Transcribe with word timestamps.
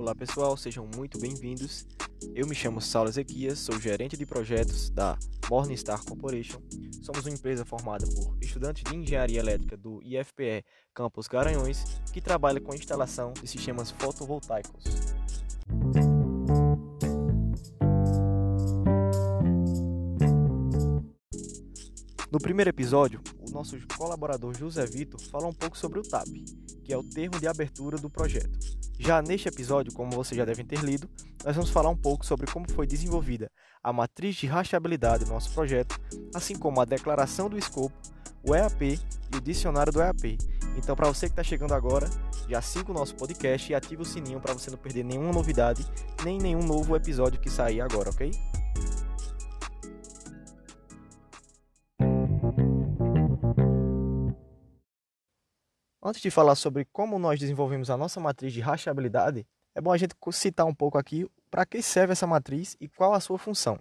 Olá 0.00 0.14
pessoal, 0.14 0.56
sejam 0.56 0.88
muito 0.96 1.20
bem-vindos. 1.20 1.86
Eu 2.34 2.46
me 2.46 2.54
chamo 2.54 2.80
Saulo 2.80 3.10
Ezequias, 3.10 3.58
sou 3.58 3.78
gerente 3.78 4.16
de 4.16 4.24
projetos 4.24 4.88
da 4.88 5.18
Morningstar 5.50 6.02
Corporation. 6.06 6.58
Somos 7.02 7.26
uma 7.26 7.34
empresa 7.34 7.66
formada 7.66 8.06
por 8.06 8.34
estudantes 8.40 8.82
de 8.82 8.96
engenharia 8.96 9.38
elétrica 9.38 9.76
do 9.76 10.00
IFPE 10.02 10.64
Campus 10.94 11.28
Garanhões 11.28 11.84
que 12.14 12.22
trabalha 12.22 12.62
com 12.62 12.72
a 12.72 12.74
instalação 12.74 13.34
de 13.34 13.46
sistemas 13.46 13.90
fotovoltaicos. 13.90 14.82
No 22.32 22.38
primeiro 22.38 22.70
episódio, 22.70 23.20
nosso 23.52 23.76
colaborador 23.96 24.56
José 24.56 24.84
Vitor 24.86 25.20
fala 25.20 25.46
um 25.46 25.52
pouco 25.52 25.76
sobre 25.76 25.98
o 25.98 26.02
TAP, 26.02 26.28
que 26.84 26.92
é 26.92 26.96
o 26.96 27.02
termo 27.02 27.38
de 27.38 27.46
abertura 27.46 27.96
do 27.96 28.10
projeto. 28.10 28.58
Já 28.98 29.22
neste 29.22 29.48
episódio, 29.48 29.92
como 29.92 30.10
vocês 30.10 30.36
já 30.36 30.44
devem 30.44 30.64
ter 30.64 30.80
lido, 30.80 31.08
nós 31.44 31.56
vamos 31.56 31.70
falar 31.70 31.88
um 31.88 31.96
pouco 31.96 32.24
sobre 32.24 32.46
como 32.50 32.70
foi 32.70 32.86
desenvolvida 32.86 33.50
a 33.82 33.92
matriz 33.92 34.36
de 34.36 34.46
rastreabilidade 34.46 35.24
do 35.24 35.30
nosso 35.30 35.50
projeto, 35.52 35.98
assim 36.34 36.54
como 36.54 36.80
a 36.80 36.84
declaração 36.84 37.48
do 37.48 37.58
escopo, 37.58 37.96
o 38.46 38.54
EAP 38.54 38.82
e 39.32 39.36
o 39.36 39.40
dicionário 39.40 39.92
do 39.92 40.00
EAP. 40.00 40.38
Então, 40.76 40.94
para 40.94 41.08
você 41.08 41.26
que 41.26 41.32
está 41.32 41.42
chegando 41.42 41.72
agora, 41.72 42.08
já 42.48 42.60
siga 42.60 42.90
o 42.90 42.94
nosso 42.94 43.14
podcast 43.14 43.70
e 43.70 43.74
ative 43.74 44.02
o 44.02 44.04
sininho 44.04 44.40
para 44.40 44.52
você 44.52 44.70
não 44.70 44.78
perder 44.78 45.04
nenhuma 45.04 45.32
novidade, 45.32 45.86
nem 46.24 46.38
nenhum 46.38 46.62
novo 46.62 46.94
episódio 46.94 47.40
que 47.40 47.50
sair 47.50 47.80
agora, 47.80 48.10
ok? 48.10 48.30
Antes 56.02 56.22
de 56.22 56.30
falar 56.30 56.54
sobre 56.54 56.86
como 56.86 57.18
nós 57.18 57.38
desenvolvemos 57.38 57.90
a 57.90 57.96
nossa 57.96 58.18
matriz 58.18 58.54
de 58.54 58.60
rastreabilidade, 58.60 59.46
é 59.74 59.82
bom 59.82 59.92
a 59.92 59.98
gente 59.98 60.14
citar 60.32 60.64
um 60.64 60.74
pouco 60.74 60.96
aqui 60.96 61.30
para 61.50 61.66
que 61.66 61.82
serve 61.82 62.12
essa 62.12 62.26
matriz 62.26 62.74
e 62.80 62.88
qual 62.88 63.12
a 63.12 63.20
sua 63.20 63.36
função. 63.36 63.78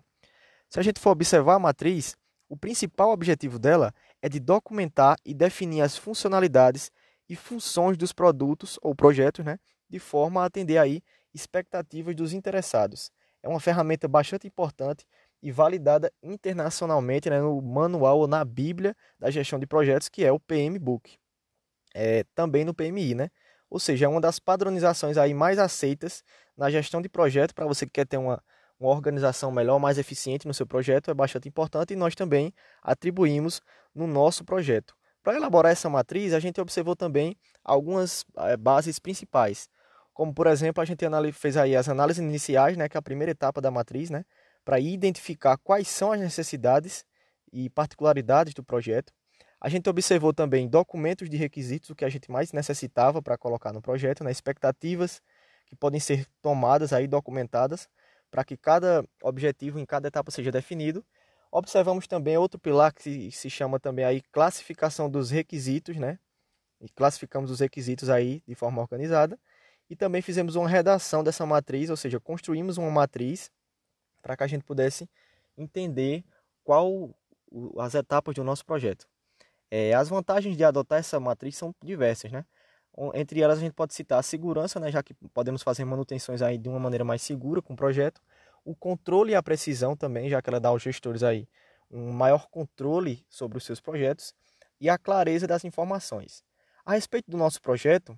Se 0.69 0.77
a 0.81 0.83
gente 0.83 0.99
for 0.99 1.11
observar 1.11 1.55
a 1.55 1.59
matriz, 1.59 2.17
o 2.49 2.57
principal 2.57 3.11
objetivo 3.11 3.57
dela 3.57 3.93
é 4.21 4.27
de 4.27 4.37
documentar 4.37 5.15
e 5.23 5.33
definir 5.33 5.79
as 5.79 5.95
funcionalidades 5.95 6.91
e 7.29 7.37
funções 7.37 7.95
dos 7.95 8.11
produtos 8.11 8.77
ou 8.81 8.93
projetos, 8.93 9.45
né, 9.45 9.57
de 9.89 9.97
forma 9.97 10.41
a 10.41 10.45
atender 10.45 10.77
aí 10.77 11.01
expectativas 11.33 12.13
dos 12.15 12.33
interessados. 12.33 13.13
É 13.41 13.47
uma 13.47 13.61
ferramenta 13.61 14.09
bastante 14.09 14.45
importante 14.45 15.05
e 15.41 15.53
validada 15.53 16.11
internacionalmente 16.21 17.29
né, 17.29 17.39
no 17.39 17.61
manual 17.61 18.19
ou 18.19 18.27
na 18.27 18.43
Bíblia 18.43 18.93
da 19.17 19.31
gestão 19.31 19.57
de 19.57 19.65
projetos, 19.65 20.09
que 20.09 20.25
é 20.25 20.33
o 20.33 20.39
PM 20.39 20.77
Book 20.77 21.17
é, 21.93 22.23
também 22.35 22.65
no 22.65 22.73
PMI, 22.73 23.15
né? 23.15 23.29
Ou 23.69 23.79
seja, 23.79 24.05
é 24.05 24.09
uma 24.09 24.21
das 24.21 24.39
padronizações 24.39 25.17
aí 25.17 25.33
mais 25.33 25.59
aceitas 25.59 26.23
na 26.57 26.69
gestão 26.69 27.01
de 27.01 27.09
projeto 27.09 27.53
para 27.53 27.67
você 27.67 27.85
que 27.85 27.91
quer 27.93 28.05
ter 28.05 28.17
uma, 28.17 28.41
uma 28.79 28.89
organização 28.89 29.51
melhor, 29.51 29.79
mais 29.79 29.97
eficiente 29.97 30.47
no 30.47 30.53
seu 30.53 30.65
projeto, 30.65 31.11
é 31.11 31.13
bastante 31.13 31.47
importante 31.47 31.93
e 31.93 31.95
nós 31.95 32.15
também 32.15 32.53
atribuímos 32.81 33.61
no 33.93 34.07
nosso 34.07 34.43
projeto. 34.43 34.95
Para 35.21 35.35
elaborar 35.35 35.71
essa 35.71 35.89
matriz, 35.89 36.33
a 36.33 36.39
gente 36.39 36.59
observou 36.61 36.95
também 36.95 37.37
algumas 37.63 38.25
é, 38.37 38.55
bases 38.55 38.97
principais, 38.97 39.69
como 40.13 40.33
por 40.33 40.47
exemplo, 40.47 40.81
a 40.81 40.85
gente 40.85 41.05
fez 41.33 41.55
aí 41.55 41.75
as 41.75 41.87
análises 41.87 42.23
iniciais, 42.23 42.75
né, 42.75 42.89
que 42.89 42.97
é 42.97 42.99
a 42.99 43.01
primeira 43.01 43.31
etapa 43.31 43.61
da 43.61 43.69
matriz, 43.69 44.09
né, 44.09 44.25
para 44.65 44.79
identificar 44.79 45.57
quais 45.57 45.87
são 45.87 46.11
as 46.11 46.19
necessidades 46.19 47.05
e 47.51 47.69
particularidades 47.69 48.53
do 48.53 48.63
projeto. 48.63 49.13
A 49.61 49.67
gente 49.67 49.89
observou 49.89 50.33
também 50.33 50.67
documentos 50.67 51.29
de 51.29 51.35
requisitos, 51.35 51.89
o 51.89 51.95
que 51.95 52.05
a 52.05 52.09
gente 52.09 52.31
mais 52.31 52.53
necessitava 52.53 53.21
para 53.21 53.37
colocar 53.37 53.73
no 53.73 53.81
projeto, 53.81 54.23
né? 54.23 54.31
expectativas 54.31 55.21
que 55.65 55.75
podem 55.75 55.99
ser 55.99 56.25
tomadas 56.41 56.93
aí, 56.93 57.07
documentadas, 57.07 57.89
para 58.31 58.43
que 58.43 58.55
cada 58.55 59.05
objetivo 59.21 59.77
em 59.77 59.85
cada 59.85 60.07
etapa 60.07 60.31
seja 60.31 60.51
definido. 60.51 61.05
Observamos 61.51 62.07
também 62.07 62.37
outro 62.37 62.59
pilar 62.59 62.93
que 62.93 63.31
se 63.31 63.49
chama 63.49 63.79
também 63.79 64.05
aí 64.05 64.21
classificação 64.31 65.09
dos 65.09 65.29
requisitos, 65.29 65.97
né? 65.97 66.19
E 66.79 66.87
classificamos 66.87 67.51
os 67.51 67.59
requisitos 67.59 68.09
aí 68.09 68.41
de 68.47 68.55
forma 68.55 68.81
organizada. 68.81 69.37
E 69.89 69.95
também 69.95 70.21
fizemos 70.21 70.55
uma 70.55 70.69
redação 70.69 71.23
dessa 71.23 71.45
matriz, 71.45 71.89
ou 71.89 71.97
seja, 71.97 72.19
construímos 72.19 72.77
uma 72.77 72.91
matriz 72.91 73.51
para 74.21 74.37
que 74.37 74.43
a 74.43 74.47
gente 74.47 74.63
pudesse 74.63 75.09
entender 75.57 76.23
qual 76.63 77.13
as 77.79 77.95
etapas 77.95 78.35
do 78.35 78.43
nosso 78.43 78.65
projeto. 78.65 79.07
É, 79.71 79.93
as 79.93 80.09
vantagens 80.09 80.57
de 80.57 80.63
adotar 80.63 80.99
essa 80.99 81.19
matriz 81.19 81.55
são 81.55 81.73
diversas, 81.83 82.31
né? 82.31 82.45
Entre 83.13 83.41
elas 83.41 83.59
a 83.59 83.61
gente 83.61 83.73
pode 83.73 83.93
citar 83.93 84.19
a 84.19 84.23
segurança, 84.23 84.79
né, 84.79 84.91
já 84.91 85.01
que 85.01 85.13
podemos 85.33 85.63
fazer 85.63 85.85
manutenções 85.85 86.41
aí 86.41 86.57
de 86.57 86.67
uma 86.67 86.79
maneira 86.79 87.05
mais 87.05 87.21
segura 87.21 87.61
com 87.61 87.73
o 87.73 87.75
projeto, 87.75 88.21
o 88.65 88.75
controle 88.75 89.31
e 89.31 89.35
a 89.35 89.43
precisão 89.43 89.95
também, 89.95 90.29
já 90.29 90.41
que 90.41 90.49
ela 90.49 90.59
dá 90.59 90.69
aos 90.69 90.81
gestores 90.81 91.23
aí 91.23 91.47
um 91.89 92.11
maior 92.11 92.47
controle 92.49 93.25
sobre 93.29 93.57
os 93.57 93.63
seus 93.63 93.79
projetos 93.79 94.33
e 94.81 94.89
a 94.89 94.97
clareza 94.97 95.47
das 95.47 95.63
informações. 95.63 96.43
A 96.85 96.93
respeito 96.93 97.29
do 97.31 97.37
nosso 97.37 97.61
projeto, 97.61 98.17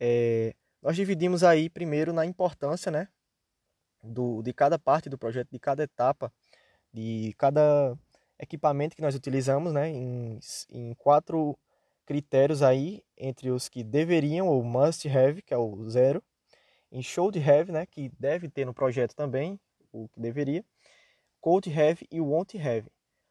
é, 0.00 0.54
nós 0.82 0.96
dividimos 0.96 1.44
aí 1.44 1.68
primeiro 1.68 2.12
na 2.12 2.24
importância, 2.24 2.90
né, 2.90 3.08
do, 4.02 4.42
de 4.42 4.52
cada 4.52 4.78
parte 4.78 5.08
do 5.08 5.18
projeto, 5.18 5.48
de 5.50 5.58
cada 5.58 5.82
etapa, 5.82 6.32
de 6.92 7.34
cada 7.38 7.96
equipamento 8.38 8.96
que 8.96 9.02
nós 9.02 9.14
utilizamos, 9.14 9.72
né, 9.72 9.88
em, 9.88 10.38
em 10.70 10.94
quatro 10.94 11.56
critérios 12.06 12.62
aí, 12.62 13.02
entre 13.16 13.50
os 13.50 13.68
que 13.68 13.82
deveriam, 13.82 14.48
ou 14.48 14.62
must 14.62 15.08
have, 15.08 15.42
que 15.42 15.54
é 15.54 15.56
o 15.56 15.88
zero, 15.88 16.22
em 16.90 17.02
should 17.02 17.38
have, 17.38 17.72
né, 17.72 17.86
que 17.86 18.10
deve 18.18 18.48
ter 18.48 18.64
no 18.64 18.74
projeto 18.74 19.14
também, 19.14 19.58
o 19.92 20.08
que 20.08 20.20
deveria, 20.20 20.64
could 21.40 21.68
have 21.70 22.06
e 22.10 22.20
won't 22.20 22.56
have. 22.58 22.88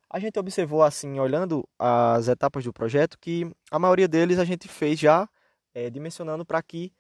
A 0.09 0.19
gente 0.19 0.38
observou 0.38 0.84
assim, 0.84 1.20
olhando 1.20 1.68
as 1.80 2.28
etapas 2.28 2.64
do 2.64 2.72
projeto, 2.72 3.18
que 3.20 3.52
a 3.72 3.80
maioria 3.80 4.08
deles 4.08 4.38
a 4.38 4.46
gente 4.46 4.68
fez 4.68 5.00
já 5.00 5.28
é, 5.74 5.90
dimensionando 5.90 6.46
para 6.46 6.62
que 6.62 6.94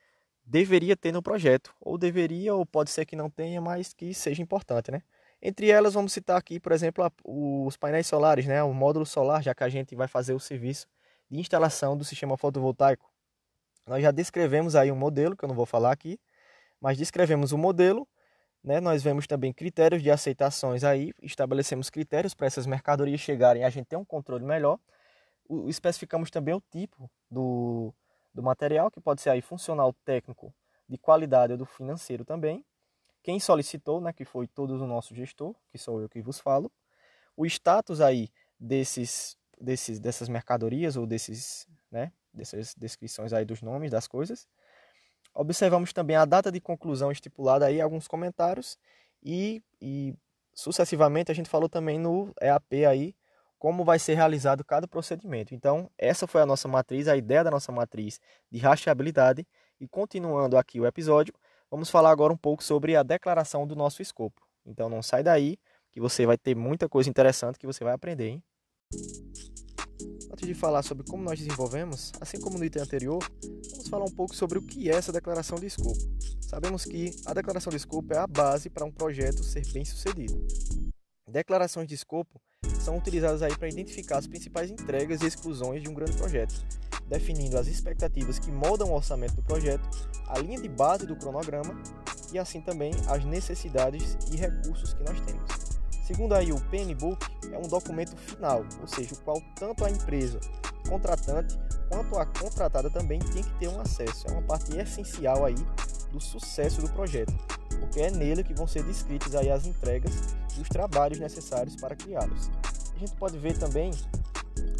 deveria 0.43 0.97
ter 0.97 1.11
no 1.11 1.21
projeto, 1.21 1.73
ou 1.79 1.97
deveria, 1.97 2.53
ou 2.53 2.65
pode 2.65 2.89
ser 2.89 3.05
que 3.05 3.15
não 3.15 3.29
tenha, 3.29 3.61
mas 3.61 3.93
que 3.93 4.13
seja 4.13 4.41
importante, 4.41 4.91
né? 4.91 5.01
Entre 5.45 5.69
elas, 5.69 5.93
vamos 5.93 6.13
citar 6.13 6.37
aqui, 6.37 6.57
por 6.57 6.71
exemplo, 6.71 7.05
os 7.21 7.75
painéis 7.75 8.07
solares, 8.07 8.47
né? 8.47 8.63
o 8.63 8.73
módulo 8.73 9.05
solar, 9.05 9.43
já 9.43 9.53
que 9.53 9.61
a 9.61 9.67
gente 9.67 9.93
vai 9.93 10.07
fazer 10.07 10.33
o 10.33 10.39
serviço 10.39 10.87
de 11.29 11.37
instalação 11.37 11.97
do 11.97 12.05
sistema 12.05 12.37
fotovoltaico. 12.37 13.11
Nós 13.85 14.01
já 14.01 14.09
descrevemos 14.09 14.73
aí 14.73 14.89
um 14.89 14.95
modelo, 14.95 15.35
que 15.35 15.43
eu 15.43 15.49
não 15.49 15.55
vou 15.55 15.65
falar 15.65 15.91
aqui, 15.91 16.17
mas 16.79 16.97
descrevemos 16.97 17.51
o 17.51 17.57
modelo, 17.57 18.07
né? 18.63 18.79
nós 18.79 19.03
vemos 19.03 19.27
também 19.27 19.51
critérios 19.51 20.01
de 20.01 20.09
aceitações 20.09 20.85
aí, 20.85 21.11
estabelecemos 21.21 21.89
critérios 21.89 22.33
para 22.33 22.47
essas 22.47 22.65
mercadorias 22.65 23.19
chegarem, 23.19 23.65
a 23.65 23.69
gente 23.69 23.87
tem 23.87 23.99
um 23.99 24.05
controle 24.05 24.45
melhor. 24.45 24.79
O, 25.45 25.67
especificamos 25.67 26.31
também 26.31 26.53
o 26.53 26.63
tipo 26.71 27.11
do, 27.29 27.93
do 28.33 28.41
material, 28.41 28.89
que 28.89 29.01
pode 29.01 29.21
ser 29.21 29.31
aí 29.31 29.41
funcional, 29.41 29.91
técnico, 30.05 30.53
de 30.87 30.97
qualidade 30.97 31.51
ou 31.51 31.57
do 31.57 31.65
financeiro 31.65 32.23
também 32.23 32.63
quem 33.23 33.39
solicitou, 33.39 34.01
né, 34.01 34.11
que 34.13 34.25
foi 34.25 34.45
todos 34.47 34.81
o 34.81 34.85
nosso 34.85 35.15
gestor, 35.15 35.55
que 35.71 35.77
sou 35.77 36.01
eu 36.01 36.09
que 36.09 36.21
vos 36.21 36.39
falo, 36.39 36.71
o 37.35 37.45
status 37.45 38.01
aí 38.01 38.29
desses, 38.59 39.37
desses 39.59 39.99
dessas 39.99 40.27
mercadorias 40.29 40.97
ou 40.97 41.07
desses, 41.07 41.67
né, 41.89 42.11
dessas 42.33 42.75
descrições 42.75 43.31
aí 43.33 43.45
dos 43.45 43.61
nomes 43.61 43.89
das 43.89 44.07
coisas. 44.07 44.47
Observamos 45.33 45.93
também 45.93 46.15
a 46.15 46.25
data 46.25 46.51
de 46.51 46.59
conclusão 46.59 47.11
estipulada 47.11 47.65
aí, 47.65 47.81
alguns 47.81 48.07
comentários 48.07 48.77
e, 49.23 49.63
e 49.81 50.13
sucessivamente 50.53 51.31
a 51.31 51.35
gente 51.35 51.49
falou 51.49 51.69
também 51.69 51.97
no 51.97 52.31
EAP 52.41 52.85
aí 52.85 53.15
como 53.57 53.85
vai 53.85 53.97
ser 53.97 54.15
realizado 54.15 54.61
cada 54.65 54.85
procedimento. 54.85 55.55
Então, 55.55 55.89
essa 55.97 56.27
foi 56.27 56.41
a 56.41 56.45
nossa 56.45 56.67
matriz, 56.67 57.07
a 57.07 57.15
ideia 57.15 57.45
da 57.45 57.49
nossa 57.49 57.71
matriz 57.71 58.19
de 58.51 58.59
rastreabilidade. 58.59 59.47
E 59.79 59.87
continuando 59.87 60.57
aqui 60.57 60.81
o 60.81 60.85
episódio, 60.85 61.33
Vamos 61.73 61.89
falar 61.89 62.11
agora 62.11 62.31
um 62.31 62.37
pouco 62.37 62.63
sobre 62.63 62.95
a 62.95 63.01
declaração 63.01 63.65
do 63.65 63.75
nosso 63.75 63.99
escopo. 63.99 64.39
Então 64.63 64.87
não 64.87 65.01
sai 65.01 65.23
daí, 65.23 65.57
que 65.91 65.99
você 65.99 66.23
vai 66.23 66.37
ter 66.37 66.55
muita 66.55 66.87
coisa 66.87 67.09
interessante 67.09 67.57
que 67.57 67.65
você 67.65 67.83
vai 67.83 67.95
aprender, 67.95 68.27
hein? 68.27 68.43
Antes 70.31 70.45
de 70.45 70.53
falar 70.53 70.83
sobre 70.83 71.03
como 71.03 71.23
nós 71.23 71.39
desenvolvemos, 71.39 72.11
assim 72.21 72.39
como 72.39 72.59
no 72.59 72.63
item 72.63 72.83
anterior, 72.83 73.17
vamos 73.71 73.87
falar 73.87 74.05
um 74.05 74.11
pouco 74.11 74.35
sobre 74.35 74.59
o 74.59 74.61
que 74.61 74.87
é 74.87 74.93
essa 74.93 75.11
declaração 75.11 75.57
de 75.57 75.65
escopo. 75.65 75.97
Sabemos 76.41 76.85
que 76.85 77.09
a 77.25 77.33
declaração 77.33 77.71
de 77.71 77.77
escopo 77.77 78.13
é 78.13 78.19
a 78.19 78.27
base 78.27 78.69
para 78.69 78.85
um 78.85 78.91
projeto 78.91 79.43
ser 79.43 79.65
bem 79.73 79.83
sucedido. 79.83 80.45
Declarações 81.27 81.87
de 81.87 81.95
escopo 81.95 82.39
são 82.81 82.99
utilizadas 82.99 83.41
aí 83.41 83.57
para 83.57 83.67
identificar 83.67 84.19
as 84.19 84.27
principais 84.27 84.69
entregas 84.69 85.23
e 85.23 85.25
exclusões 85.25 85.81
de 85.81 85.89
um 85.89 85.95
grande 85.95 86.13
projeto, 86.13 86.53
definindo 87.07 87.57
as 87.57 87.67
expectativas 87.67 88.39
que 88.39 88.51
moldam 88.51 88.89
o 88.89 88.95
orçamento 88.95 89.35
do 89.35 89.43
projeto, 89.43 89.87
a 90.27 90.39
linha 90.39 90.61
de 90.61 90.69
base 90.69 91.05
do 91.05 91.15
cronograma 91.15 91.75
e 92.31 92.39
assim 92.39 92.61
também 92.61 92.91
as 93.07 93.23
necessidades 93.23 94.17
e 94.31 94.35
recursos 94.35 94.93
que 94.93 95.03
nós 95.03 95.19
temos. 95.21 95.49
Segundo 96.05 96.33
aí 96.33 96.51
o 96.51 96.59
PNBook, 96.65 97.25
é 97.51 97.57
um 97.57 97.67
documento 97.67 98.17
final, 98.17 98.65
ou 98.81 98.87
seja, 98.87 99.13
o 99.13 99.17
qual 99.19 99.41
tanto 99.55 99.85
a 99.85 99.89
empresa 99.89 100.39
contratante 100.89 101.57
quanto 101.89 102.17
a 102.17 102.25
contratada 102.25 102.89
também 102.89 103.19
tem 103.19 103.43
que 103.43 103.53
ter 103.59 103.67
um 103.67 103.79
acesso. 103.79 104.27
É 104.27 104.31
uma 104.31 104.41
parte 104.41 104.75
essencial 104.77 105.45
aí 105.45 105.55
do 106.11 106.19
sucesso 106.19 106.81
do 106.81 106.89
projeto, 106.89 107.33
porque 107.79 108.01
é 108.01 108.11
nele 108.11 108.43
que 108.43 108.53
vão 108.53 108.67
ser 108.67 108.83
descritas 108.83 109.33
aí 109.35 109.49
as 109.49 109.65
entregas 109.65 110.35
e 110.57 110.61
os 110.61 110.69
trabalhos 110.69 111.19
necessários 111.19 111.75
para 111.75 111.95
criá-los. 111.95 112.49
A 112.95 112.99
gente 112.99 113.15
pode 113.15 113.37
ver 113.37 113.57
também 113.57 113.91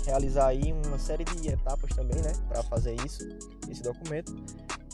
realizar 0.06 0.48
aí 0.48 0.74
uma 0.74 0.98
série 0.98 1.24
de 1.24 1.50
etapas 1.50 1.96
também, 1.96 2.22
né, 2.22 2.34
para 2.48 2.64
fazer 2.64 2.96
isso, 3.06 3.24
esse 3.70 3.82
documento. 3.82 4.34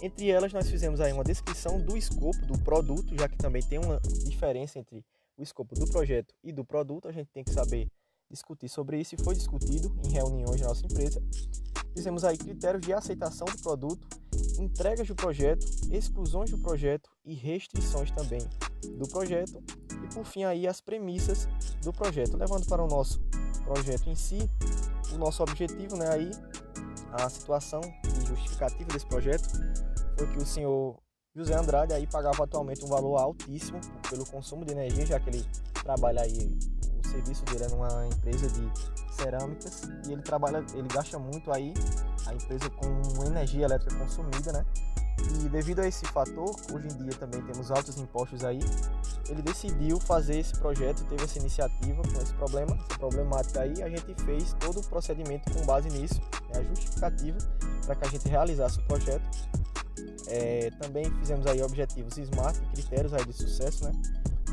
Entre 0.02 0.30
elas 0.30 0.54
nós 0.54 0.70
fizemos 0.70 1.02
aí 1.02 1.12
uma 1.12 1.24
descrição 1.24 1.80
do 1.80 1.98
escopo 1.98 2.46
do 2.46 2.58
produto, 2.60 3.16
já 3.18 3.28
que 3.28 3.38
também 3.38 3.62
tem 3.62 3.80
uma 3.80 4.00
diferença 4.26 4.80
entre 4.80 5.04
o 5.38 5.44
escopo 5.44 5.76
do 5.76 5.88
projeto 5.88 6.34
e 6.44 6.52
do 6.52 6.66
produto, 6.66 7.08
a 7.08 7.12
gente 7.12 7.30
tem 7.32 7.44
que 7.44 7.52
saber 7.52 7.90
discutir 8.30 8.70
sobre 8.70 9.00
isso 9.00 9.16
e 9.16 9.24
foi 9.24 9.34
discutido 9.34 9.94
em 10.06 10.12
reuniões 10.12 10.62
da 10.62 10.68
nossa 10.68 10.86
empresa. 10.86 11.22
Fizemos 11.94 12.24
aí 12.24 12.38
critérios 12.38 12.86
de 12.86 12.94
aceitação 12.94 13.48
do 13.48 13.62
produto, 13.62 14.08
entregas 14.60 15.08
do 15.08 15.16
projeto, 15.16 15.66
exclusões 15.92 16.52
do 16.52 16.58
projeto 16.60 17.10
e 17.26 17.34
restrições 17.34 18.12
também 18.12 18.42
do 18.98 19.08
projeto 19.08 19.62
e 20.04 20.14
por 20.14 20.26
fim 20.26 20.44
aí 20.44 20.68
as 20.68 20.80
premissas 20.80 21.48
do 21.82 21.92
projeto, 21.92 22.38
levando 22.38 22.66
para 22.68 22.84
o 22.84 22.88
nosso 22.88 23.20
projeto 23.70 24.10
em 24.10 24.16
si, 24.16 24.50
o 25.14 25.18
nosso 25.20 25.44
objetivo, 25.44 25.96
né, 25.96 26.10
aí 26.10 26.32
a 27.12 27.30
situação 27.30 27.82
e 28.04 28.26
justificativa 28.26 28.90
desse 28.92 29.06
projeto 29.06 29.48
foi 30.18 30.28
que 30.28 30.38
o 30.38 30.46
senhor 30.46 30.98
José 31.36 31.54
Andrade 31.54 31.94
aí 31.94 32.08
pagava 32.08 32.44
atualmente 32.44 32.84
um 32.84 32.88
valor 32.88 33.18
altíssimo 33.18 33.80
pelo 34.10 34.26
consumo 34.26 34.66
de 34.66 34.72
energia, 34.72 35.06
já 35.06 35.20
que 35.20 35.30
ele 35.30 35.46
trabalha 35.84 36.22
aí 36.22 36.58
serviço 37.10 37.44
dele 37.46 37.64
é 37.64 37.68
numa 37.70 38.08
empresa 38.08 38.48
de 38.50 38.72
cerâmicas 39.14 39.84
e 40.08 40.14
ele 40.14 40.22
trabalha, 40.22 40.64
ele 40.74 40.88
gasta 40.88 41.18
muito 41.18 41.52
aí 41.52 41.74
a 42.28 42.34
empresa 42.34 42.70
com 42.70 43.26
energia 43.26 43.66
elétrica 43.66 43.96
consumida, 43.96 44.52
né? 44.52 44.66
E 45.32 45.50
devido 45.50 45.80
a 45.80 45.88
esse 45.88 46.06
fator, 46.08 46.56
hoje 46.74 46.88
em 46.88 47.04
dia 47.04 47.14
também 47.14 47.42
temos 47.44 47.70
altos 47.72 47.98
impostos 47.98 48.44
aí, 48.44 48.60
ele 49.30 49.42
decidiu 49.42 50.00
fazer 50.00 50.40
esse 50.40 50.54
projeto, 50.54 51.04
teve 51.06 51.24
essa 51.24 51.38
iniciativa 51.38 52.02
com 52.02 52.22
esse 52.22 52.34
problema, 52.34 52.76
essa 52.76 52.98
problemática 52.98 53.62
aí, 53.62 53.84
a 53.84 53.90
gente 53.90 54.16
fez 54.24 54.54
todo 54.60 54.80
o 54.80 54.84
procedimento 54.84 55.54
com 55.54 55.66
base 55.66 55.88
nisso, 55.90 56.20
né, 56.52 56.60
a 56.60 56.64
justificativa 56.64 57.38
para 57.86 57.96
que 57.96 58.08
a 58.08 58.10
gente 58.10 58.28
realizasse 58.28 58.80
o 58.80 58.84
projeto. 58.84 59.24
É, 60.28 60.70
também 60.80 61.06
fizemos 61.20 61.46
aí 61.48 61.62
objetivos 61.62 62.18
SMART 62.18 62.56
critérios 62.74 63.14
aí 63.14 63.26
de 63.26 63.34
sucesso, 63.34 63.84
né? 63.84 63.92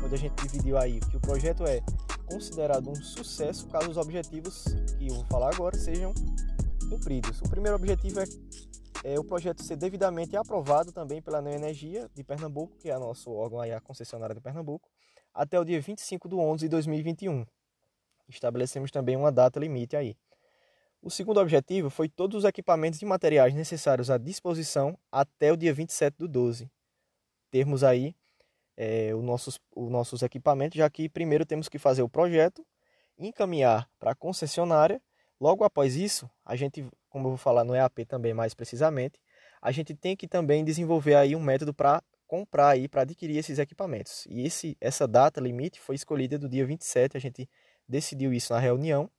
Onde 0.03 0.15
a 0.15 0.17
gente 0.17 0.33
dividiu 0.43 0.77
aí 0.77 0.99
que 0.99 1.17
o 1.17 1.19
projeto 1.19 1.63
é 1.65 1.81
considerado 2.25 2.89
um 2.89 2.95
sucesso 2.95 3.67
caso 3.67 3.89
os 3.89 3.97
objetivos 3.97 4.65
que 4.97 5.07
eu 5.07 5.15
vou 5.15 5.25
falar 5.25 5.53
agora 5.53 5.77
sejam 5.77 6.13
cumpridos. 6.89 7.39
O 7.41 7.49
primeiro 7.49 7.75
objetivo 7.75 8.19
é, 8.19 8.25
é 9.03 9.19
o 9.19 9.23
projeto 9.23 9.63
ser 9.63 9.75
devidamente 9.75 10.35
aprovado 10.35 10.91
também 10.91 11.21
pela 11.21 11.41
Neoenergia 11.41 12.09
de 12.13 12.23
Pernambuco, 12.23 12.77
que 12.77 12.89
é 12.89 12.97
nosso 12.97 13.31
órgão 13.31 13.59
aí, 13.59 13.71
a 13.71 13.79
concessionária 13.79 14.35
de 14.35 14.41
Pernambuco, 14.41 14.89
até 15.33 15.59
o 15.59 15.65
dia 15.65 15.79
25 15.79 16.27
de 16.27 16.35
11 16.35 16.65
de 16.65 16.69
2021. 16.69 17.45
Estabelecemos 18.27 18.91
também 18.91 19.15
uma 19.15 19.31
data 19.31 19.59
limite 19.59 19.95
aí. 19.95 20.17
O 21.01 21.09
segundo 21.09 21.39
objetivo 21.39 21.89
foi 21.89 22.09
todos 22.09 22.39
os 22.39 22.43
equipamentos 22.43 23.01
e 23.01 23.05
materiais 23.05 23.53
necessários 23.53 24.09
à 24.09 24.17
disposição 24.17 24.97
até 25.11 25.51
o 25.51 25.57
dia 25.57 25.73
27 25.73 26.17
do 26.17 26.27
12. 26.27 26.69
Termos 27.49 27.83
aí 27.83 28.15
é, 28.75 29.13
os, 29.15 29.23
nossos, 29.23 29.59
os 29.75 29.89
nossos 29.89 30.21
equipamentos, 30.21 30.77
já 30.77 30.89
que 30.89 31.07
primeiro 31.07 31.45
temos 31.45 31.69
que 31.69 31.79
fazer 31.79 32.01
o 32.01 32.09
projeto, 32.09 32.65
encaminhar 33.17 33.89
para 33.99 34.11
a 34.11 34.15
concessionária. 34.15 35.01
Logo 35.39 35.63
após 35.63 35.95
isso, 35.95 36.29
a 36.43 36.55
gente, 36.55 36.85
como 37.09 37.27
eu 37.27 37.31
vou 37.31 37.37
falar 37.37 37.63
no 37.63 37.75
EAP 37.75 38.05
também 38.05 38.33
mais 38.33 38.53
precisamente, 38.53 39.19
a 39.61 39.71
gente 39.71 39.93
tem 39.93 40.15
que 40.15 40.27
também 40.27 40.63
desenvolver 40.63 41.15
aí 41.15 41.35
um 41.35 41.39
método 41.39 41.73
para 41.73 42.01
comprar 42.27 42.69
aí, 42.69 42.87
para 42.87 43.03
adquirir 43.03 43.37
esses 43.37 43.59
equipamentos. 43.59 44.25
E 44.29 44.45
esse, 44.45 44.75
essa 44.81 45.07
data 45.07 45.39
limite 45.39 45.79
foi 45.79 45.95
escolhida 45.95 46.37
do 46.37 46.49
dia 46.49 46.65
27, 46.65 47.15
a 47.15 47.19
gente 47.19 47.49
decidiu 47.87 48.33
isso 48.33 48.51
na 48.53 48.59
reunião. 48.59 49.09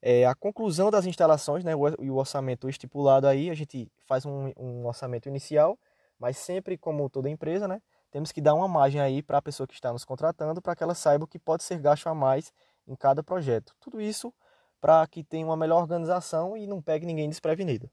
É, 0.00 0.26
a 0.26 0.34
conclusão 0.34 0.90
das 0.90 1.06
instalações 1.06 1.64
né, 1.64 1.72
e 2.00 2.10
o 2.10 2.16
orçamento 2.16 2.68
estipulado 2.68 3.26
aí, 3.26 3.50
a 3.50 3.54
gente 3.54 3.90
faz 4.06 4.24
um, 4.26 4.52
um 4.56 4.86
orçamento 4.86 5.28
inicial, 5.28 5.78
mas 6.18 6.36
sempre 6.36 6.76
como 6.76 7.08
toda 7.08 7.28
empresa, 7.28 7.66
né, 7.66 7.80
temos 8.10 8.30
que 8.30 8.40
dar 8.40 8.54
uma 8.54 8.68
margem 8.68 9.00
aí 9.00 9.22
para 9.22 9.38
a 9.38 9.42
pessoa 9.42 9.66
que 9.66 9.74
está 9.74 9.92
nos 9.92 10.04
contratando, 10.04 10.62
para 10.62 10.76
que 10.76 10.82
ela 10.82 10.94
saiba 10.94 11.24
o 11.24 11.28
que 11.28 11.38
pode 11.38 11.62
ser 11.62 11.78
gasto 11.78 12.06
a 12.06 12.14
mais 12.14 12.52
em 12.86 12.94
cada 12.94 13.22
projeto. 13.22 13.74
Tudo 13.80 14.00
isso 14.00 14.32
para 14.80 15.06
que 15.06 15.22
tenha 15.24 15.44
uma 15.44 15.56
melhor 15.56 15.80
organização 15.80 16.56
e 16.56 16.66
não 16.66 16.80
pegue 16.80 17.06
ninguém 17.06 17.28
desprevenido. 17.28 17.90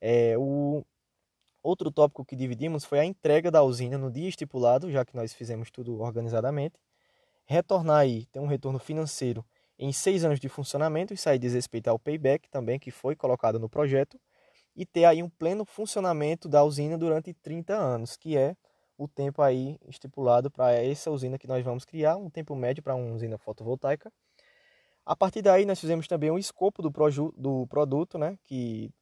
É, 0.00 0.36
o 0.38 0.84
outro 1.62 1.90
tópico 1.90 2.24
que 2.24 2.36
dividimos 2.36 2.84
foi 2.84 3.00
a 3.00 3.04
entrega 3.04 3.50
da 3.50 3.62
usina 3.62 3.98
no 3.98 4.10
dia 4.10 4.28
estipulado, 4.28 4.90
já 4.90 5.04
que 5.04 5.14
nós 5.14 5.32
fizemos 5.32 5.70
tudo 5.70 6.00
organizadamente. 6.00 6.78
Retornar 7.44 7.98
aí, 7.98 8.26
ter 8.26 8.38
um 8.38 8.46
retorno 8.46 8.78
financeiro 8.78 9.44
em 9.78 9.92
seis 9.92 10.24
anos 10.24 10.38
de 10.38 10.48
funcionamento, 10.48 11.14
isso 11.14 11.28
aí 11.28 11.38
diz 11.38 11.54
respeito 11.54 11.88
ao 11.88 11.98
payback 11.98 12.48
também, 12.50 12.78
que 12.78 12.90
foi 12.90 13.16
colocado 13.16 13.58
no 13.58 13.68
projeto, 13.68 14.20
e 14.76 14.84
ter 14.84 15.04
aí 15.04 15.22
um 15.22 15.28
pleno 15.28 15.64
funcionamento 15.64 16.48
da 16.48 16.62
usina 16.62 16.96
durante 16.98 17.32
30 17.32 17.74
anos, 17.74 18.16
que 18.16 18.36
é 18.36 18.54
o 18.96 19.08
tempo 19.08 19.40
aí 19.40 19.78
estipulado 19.88 20.50
para 20.50 20.72
essa 20.72 21.10
usina 21.10 21.38
que 21.38 21.46
nós 21.46 21.64
vamos 21.64 21.86
criar, 21.86 22.16
um 22.16 22.28
tempo 22.28 22.54
médio 22.54 22.82
para 22.82 22.94
uma 22.94 23.14
usina 23.14 23.38
fotovoltaica. 23.38 24.12
A 25.04 25.16
partir 25.16 25.42
daí 25.42 25.64
nós 25.64 25.80
fizemos 25.80 26.06
também 26.06 26.30
um 26.30 26.38
escopo 26.38 26.82
do, 26.82 26.90
do 27.36 27.66
produto, 27.66 28.18
né, 28.18 28.38
que 28.44 28.92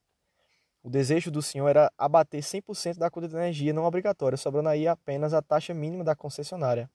o 0.83 0.89
desejo 0.89 1.31
do 1.31 1.43
senhor 1.43 1.69
era 1.69 1.93
abater 1.99 2.43
100% 2.43 2.99
da 2.99 3.11
conta 3.11 3.29
de 3.29 3.37
energia 3.37 3.73
não 3.73 3.85
obrigatória, 3.85 4.39
sobrando 4.39 4.69
aí 4.69 4.87
apenas 4.87 5.35
a 5.35 5.43
taxa 5.43 5.75
mínima 5.75 6.05
da 6.05 6.17
concessionária. 6.17 6.91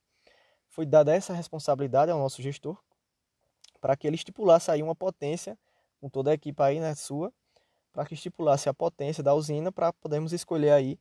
Foi 0.69 0.85
dada 0.85 1.13
essa 1.13 1.33
responsabilidade 1.33 2.09
ao 2.11 2.17
nosso 2.17 2.41
gestor 2.41 2.77
para 3.79 3.95
que 3.97 4.07
ele 4.07 4.15
estipulasse 4.15 4.71
aí 4.71 4.81
uma 4.81 4.95
potência 4.95 5.57
com 5.99 6.09
toda 6.09 6.31
a 6.31 6.33
equipe 6.33 6.61
aí 6.63 6.79
né, 6.79 6.95
sua, 6.95 7.31
para 7.91 8.05
que 8.05 8.13
estipulasse 8.13 8.67
a 8.67 8.73
potência 8.73 9.21
da 9.21 9.33
usina 9.33 9.71
para 9.71 9.93
podermos 9.93 10.33
escolher 10.33 10.71
aí 10.71 10.97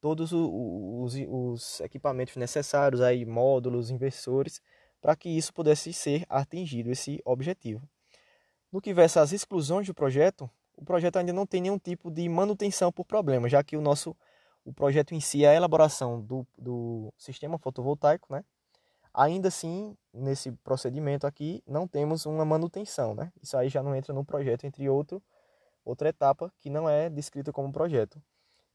todos 0.00 0.32
os, 0.32 1.14
os 1.28 1.80
equipamentos 1.80 2.36
necessários, 2.36 3.00
aí, 3.00 3.24
módulos, 3.24 3.90
inversores, 3.90 4.60
para 5.00 5.16
que 5.16 5.28
isso 5.28 5.52
pudesse 5.52 5.92
ser 5.92 6.24
atingido, 6.28 6.90
esse 6.90 7.20
objetivo. 7.24 7.88
No 8.70 8.80
que 8.80 8.92
versa 8.92 9.20
as 9.20 9.32
exclusões 9.32 9.86
do 9.86 9.94
projeto, 9.94 10.50
o 10.76 10.84
projeto 10.84 11.16
ainda 11.16 11.32
não 11.32 11.46
tem 11.46 11.60
nenhum 11.60 11.78
tipo 11.78 12.10
de 12.10 12.28
manutenção 12.28 12.92
por 12.92 13.04
problema, 13.04 13.48
já 13.48 13.62
que 13.62 13.76
o 13.76 13.80
nosso 13.80 14.16
o 14.64 14.72
projeto 14.72 15.14
em 15.14 15.20
si 15.20 15.44
é 15.44 15.48
a 15.48 15.54
elaboração 15.54 16.20
do, 16.20 16.46
do 16.56 17.10
sistema 17.16 17.56
fotovoltaico, 17.56 18.30
né? 18.30 18.44
Ainda 19.14 19.48
assim, 19.48 19.96
nesse 20.12 20.52
procedimento 20.52 21.26
aqui, 21.26 21.62
não 21.66 21.88
temos 21.88 22.26
uma 22.26 22.44
manutenção, 22.44 23.14
né? 23.14 23.32
Isso 23.42 23.56
aí 23.56 23.70
já 23.70 23.82
não 23.82 23.96
entra 23.96 24.12
no 24.12 24.24
projeto, 24.24 24.64
entre 24.64 24.86
outro, 24.88 25.22
outra 25.84 26.10
etapa 26.10 26.52
que 26.60 26.68
não 26.68 26.86
é 26.86 27.08
descrita 27.08 27.50
como 27.50 27.72
projeto. 27.72 28.22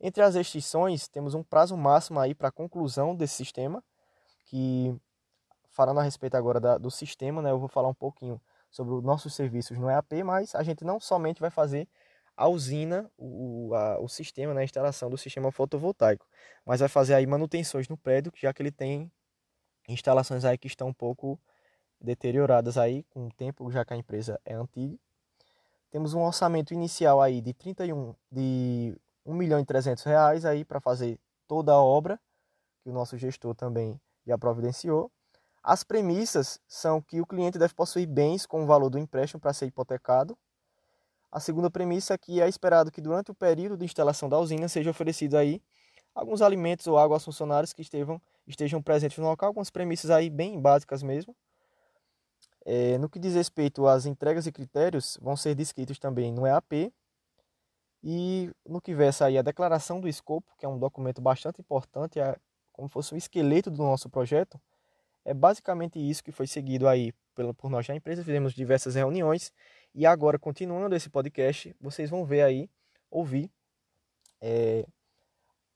Entre 0.02 0.24
as 0.24 0.34
restrições, 0.34 1.08
temos 1.08 1.36
um 1.36 1.44
prazo 1.44 1.78
máximo 1.78 2.20
aí 2.20 2.34
para 2.34 2.48
a 2.48 2.52
conclusão 2.52 3.16
desse 3.16 3.36
sistema, 3.36 3.84
que 4.46 4.94
falando 5.74 6.00
a 6.00 6.04
respeito 6.04 6.36
agora 6.36 6.60
da, 6.60 6.78
do 6.78 6.90
sistema, 6.90 7.42
né, 7.42 7.52
eu 7.52 7.60
vou 7.60 7.68
falar 7.68 7.90
um 7.90 7.94
pouquinho 7.94 8.40
sobre 8.70 8.94
os 8.94 9.04
nossos 9.04 9.36
serviços 9.36 9.78
no 9.78 9.90
EAP, 9.90 10.24
mas 10.24 10.56
a 10.56 10.64
gente 10.64 10.86
não 10.86 11.00
somente 11.00 11.42
vai 11.42 11.50
fazer 11.50 11.88
a 12.38 12.48
usina, 12.48 13.12
o, 13.18 13.74
a, 13.74 14.00
o 14.00 14.08
sistema, 14.08 14.54
né, 14.54 14.62
a 14.62 14.64
instalação 14.64 15.10
do 15.10 15.18
sistema 15.18 15.52
fotovoltaico, 15.52 16.26
mas 16.66 16.80
vai 16.80 16.90
fazer 16.90 17.16
aí 17.16 17.28
manutenções 17.28 17.90
no 17.90 17.98
prédio, 17.98 18.32
já 18.36 18.54
que 18.54 18.62
ele 18.62 18.72
tem 18.72 19.12
instalações 19.90 20.46
aí 20.46 20.58
que 20.58 20.68
estão 20.68 20.88
um 20.88 20.94
pouco 20.94 21.40
deterioradas 22.00 22.78
aí 22.78 23.04
com 23.10 23.28
o 23.28 23.32
tempo, 23.32 23.70
já 23.72 23.84
que 23.84 23.94
a 23.94 23.98
empresa 23.98 24.40
é 24.46 24.54
antiga. 24.54 24.98
Temos 25.92 26.14
um 26.14 26.22
orçamento 26.22 26.74
inicial 26.74 27.22
aí 27.22 27.42
de 27.42 27.54
31 27.54 28.16
de 28.32 28.98
1 29.26 29.34
milhão 29.34 29.60
e 29.60 29.66
300 29.66 30.04
reais 30.04 30.46
aí 30.46 30.66
para 30.66 30.80
fazer 30.80 31.20
toda 31.48 31.72
a 31.72 31.82
obra, 31.82 32.20
que 32.82 32.90
o 32.90 32.94
nosso 32.94 33.18
gestor 33.18 33.56
também 33.56 34.00
já 34.26 34.38
providenciou. 34.38 35.12
As 35.64 35.84
premissas 35.84 36.60
são 36.68 37.02
que 37.02 37.22
o 37.22 37.26
cliente 37.26 37.58
deve 37.58 37.74
possuir 37.74 38.06
bens 38.06 38.46
com 38.46 38.64
o 38.64 38.66
valor 38.66 38.90
do 38.90 39.00
empréstimo 39.00 39.40
para 39.40 39.54
ser 39.54 39.66
hipotecado. 39.68 40.38
A 41.32 41.40
segunda 41.40 41.72
premissa 41.72 42.14
é 42.14 42.18
que 42.18 42.42
é 42.42 42.50
esperado 42.50 42.92
que 42.92 43.00
durante 43.00 43.32
o 43.32 43.34
período 43.34 43.78
de 43.78 43.86
instalação 43.86 44.28
da 44.28 44.38
usina 44.38 44.68
seja 44.68 44.92
oferecido 44.92 45.38
aí 45.38 45.62
alguns 46.14 46.42
alimentos 46.42 46.86
ou 46.86 46.98
água 46.98 47.16
aos 47.16 47.24
funcionários 47.24 47.72
que 47.72 47.82
estejam, 47.82 48.22
estejam 48.46 48.82
presentes 48.82 49.18
no 49.18 49.26
local, 49.26 49.48
algumas 49.48 49.70
premissas 49.70 50.12
aí 50.12 50.30
bem 50.30 50.60
básicas 50.60 51.02
mesmo. 51.02 51.36
É, 52.66 52.98
no 52.98 53.10
que 53.10 53.18
diz 53.18 53.34
respeito 53.34 53.88
às 53.88 54.06
entregas 54.06 54.46
e 54.46 54.52
critérios, 54.52 55.18
vão 55.22 55.36
ser 55.36 55.56
descritos 55.56 55.98
também 55.98 56.32
no 56.32 56.46
EAP, 56.46 56.94
e 58.04 58.52
no 58.68 58.82
que 58.82 58.94
versa 58.94 59.26
aí 59.26 59.38
a 59.38 59.42
declaração 59.42 60.02
do 60.02 60.10
escopo, 60.10 60.54
que 60.58 60.66
é 60.66 60.70
um 60.70 60.78
documento 60.78 61.22
bastante 61.22 61.62
importante, 61.62 62.20
é 62.20 62.38
como 62.74 62.90
fosse 62.90 63.14
um 63.14 63.18
esqueleto 63.18 63.72
do 63.72 63.82
nosso 63.82 64.10
projeto, 64.10 64.60
é 65.26 65.34
basicamente 65.34 66.00
isso 66.00 66.24
que 66.24 66.32
foi 66.32 66.48
seguido 66.48 66.88
aí 66.88 67.14
por 67.58 67.70
nós 67.70 67.88
na 67.88 67.96
empresa. 67.96 68.24
Fizemos 68.24 68.54
diversas 68.54 68.96
reuniões 68.96 69.52
e 69.96 70.06
agora, 70.06 70.40
continuando 70.40 70.96
esse 70.96 71.10
podcast, 71.10 71.76
vocês 71.80 72.10
vão 72.10 72.26
ver 72.26 72.42
aí, 72.42 72.70
ouvir 73.10 73.52
é, 74.42 74.86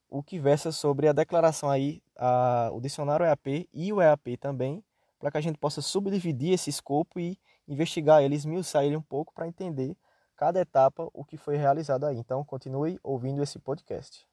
o 0.10 0.24
que 0.24 0.40
versa 0.40 0.72
sobre 0.72 1.08
a 1.08 1.14
declaração 1.14 1.70
aí, 1.70 2.02
a, 2.16 2.70
o 2.74 2.82
dicionário 2.82 3.26
EAP 3.26 3.70
e 3.74 3.94
o 3.94 4.02
EAP 4.02 4.38
também, 4.38 4.84
para 5.20 5.32
que 5.32 5.38
a 5.38 5.42
gente 5.42 5.58
possa 5.58 5.82
subdividir 5.82 6.54
esse 6.54 6.70
escopo 6.70 7.20
e 7.20 7.40
investigar 7.68 8.24
ele, 8.24 8.36
esmiuçar 8.36 8.84
ele 8.84 8.96
um 8.96 9.02
pouco 9.02 9.34
para 9.34 9.48
entender 9.48 9.96
cada 10.36 10.60
etapa 10.60 11.10
o 11.14 11.24
que 11.26 11.38
foi 11.38 11.58
realizado 11.58 12.06
aí. 12.06 12.18
Então, 12.18 12.44
continue 12.44 13.00
ouvindo 13.04 13.42
esse 13.42 13.60
podcast. 13.60 14.27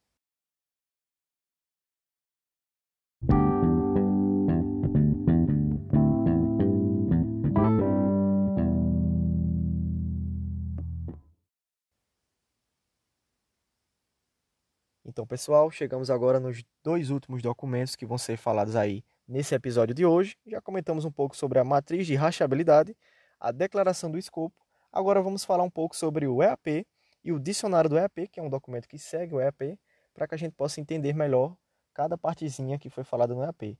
Então, 15.14 15.25
pessoal, 15.25 15.71
chegamos 15.71 16.11
agora 16.11 16.40
nos 16.40 16.64
dois 16.83 17.09
últimos 17.09 17.40
documentos 17.40 17.94
que 17.94 18.04
vão 18.04 18.18
ser 18.18 18.37
falados 18.37 18.75
aí 18.75 19.04
nesse 19.28 19.54
episódio 19.54 19.94
de 19.94 20.04
hoje. 20.04 20.37
Já 20.44 20.61
comentamos 20.61 21.04
um 21.04 21.11
pouco 21.12 21.37
sobre 21.37 21.61
a 21.61 21.62
matriz 21.62 22.04
de 22.04 22.16
rachabilidade, 22.16 22.97
a 23.38 23.52
declaração 23.52 24.11
do 24.11 24.18
escopo. 24.18 24.56
Agora 24.92 25.23
vamos 25.23 25.44
falar 25.44 25.62
um 25.62 25.71
pouco 25.71 25.94
sobre 25.94 26.26
o 26.26 26.42
EAP 26.42 26.85
e 27.23 27.30
o 27.30 27.38
dicionário 27.38 27.88
do 27.88 27.97
EAP, 27.97 28.26
que 28.26 28.40
é 28.40 28.42
um 28.42 28.49
documento 28.50 28.88
que 28.88 28.99
segue 28.99 29.37
o 29.37 29.40
EAP, 29.40 29.78
para 30.12 30.26
que 30.26 30.35
a 30.35 30.37
gente 30.37 30.54
possa 30.54 30.80
entender 30.80 31.12
melhor 31.12 31.56
cada 31.94 32.18
partezinha 32.18 32.76
que 32.76 32.90
foi 32.90 33.04
falada 33.04 33.37
no 33.37 33.44
EAP. 33.44 33.78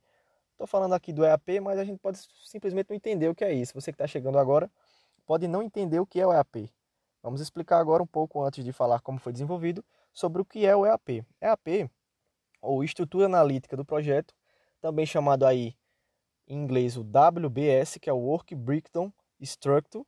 Estou 0.53 0.65
falando 0.65 0.93
aqui 0.93 1.11
do 1.11 1.25
EAP, 1.25 1.59
mas 1.59 1.77
a 1.77 1.83
gente 1.83 1.99
pode 1.99 2.17
simplesmente 2.45 2.87
não 2.89 2.95
entender 2.95 3.27
o 3.27 3.35
que 3.35 3.43
é 3.43 3.53
isso. 3.53 3.73
Você 3.73 3.91
que 3.91 3.95
está 3.95 4.07
chegando 4.07 4.39
agora 4.39 4.71
pode 5.25 5.49
não 5.49 5.61
entender 5.61 5.99
o 5.99 6.05
que 6.05 6.21
é 6.21 6.25
o 6.25 6.31
EAP. 6.31 6.71
Vamos 7.21 7.41
explicar 7.41 7.79
agora 7.79 8.01
um 8.01 8.07
pouco 8.07 8.41
antes 8.41 8.63
de 8.63 8.71
falar 8.71 9.01
como 9.01 9.19
foi 9.19 9.33
desenvolvido 9.33 9.83
sobre 10.15 10.41
o 10.41 10.45
que 10.45 10.65
é 10.65 10.73
o 10.73 10.85
EAP. 10.85 11.25
EAP, 11.41 11.91
ou 12.61 12.83
Estrutura 12.83 13.25
Analítica 13.25 13.75
do 13.75 13.85
Projeto, 13.85 14.33
também 14.79 15.05
chamado 15.05 15.45
aí 15.45 15.75
em 16.47 16.57
inglês 16.57 16.95
o 16.95 17.01
WBS, 17.01 17.99
que 17.99 18.09
é 18.09 18.13
o 18.13 18.17
Work 18.17 18.55
Breakdown 18.55 19.13
Structure, 19.41 20.05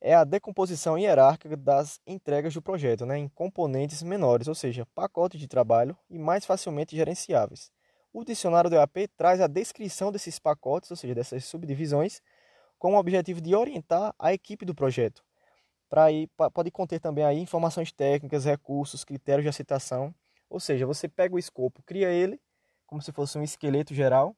é 0.00 0.14
a 0.14 0.24
decomposição 0.24 0.98
hierárquica 0.98 1.56
das 1.56 2.00
entregas 2.04 2.52
do 2.52 2.60
projeto 2.60 3.06
né, 3.06 3.16
em 3.16 3.28
componentes 3.28 4.02
menores, 4.02 4.48
ou 4.48 4.54
seja, 4.54 4.84
pacotes 4.92 5.38
de 5.38 5.46
trabalho 5.46 5.96
e 6.10 6.18
mais 6.18 6.44
facilmente 6.44 6.96
gerenciáveis. 6.96 7.70
O 8.12 8.24
dicionário 8.24 8.68
do 8.68 8.74
EAP 8.74 9.08
traz 9.16 9.40
a 9.40 9.46
descrição 9.46 10.10
desses 10.10 10.40
pacotes, 10.40 10.90
ou 10.90 10.96
seja, 10.96 11.14
dessas 11.14 11.44
subdivisões, 11.44 12.20
com 12.76 12.94
o 12.94 12.98
objetivo 12.98 13.40
de 13.40 13.54
orientar 13.54 14.12
a 14.18 14.32
equipe 14.34 14.66
do 14.66 14.74
projeto 14.74 15.22
para 15.92 16.10
ir 16.10 16.26
pode 16.54 16.70
conter 16.70 16.98
também 16.98 17.22
aí 17.22 17.38
informações 17.38 17.92
técnicas, 17.92 18.46
recursos, 18.46 19.04
critérios 19.04 19.44
de 19.44 19.50
aceitação. 19.50 20.14
Ou 20.48 20.58
seja, 20.58 20.86
você 20.86 21.06
pega 21.06 21.34
o 21.34 21.38
escopo, 21.38 21.82
cria 21.82 22.08
ele 22.08 22.40
como 22.86 23.02
se 23.02 23.12
fosse 23.12 23.36
um 23.36 23.42
esqueleto 23.42 23.92
geral 23.92 24.34